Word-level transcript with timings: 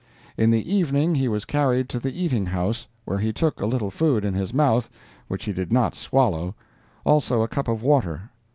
In 0.35 0.49
the 0.49 0.67
evening 0.73 1.13
he 1.13 1.27
was 1.27 1.45
carried 1.45 1.87
to 1.89 1.99
the 1.99 2.19
eating 2.19 2.47
house, 2.47 2.87
where 3.05 3.19
he 3.19 3.31
took 3.31 3.61
a 3.61 3.67
little 3.67 3.91
food 3.91 4.25
in 4.25 4.33
his 4.33 4.51
mouth 4.51 4.89
which 5.27 5.43
he 5.45 5.53
did 5.53 5.71
not 5.71 5.93
swallow—also 5.93 7.43
a 7.43 7.47
cup 7.47 7.67
of 7.67 7.83
water. 7.83 8.31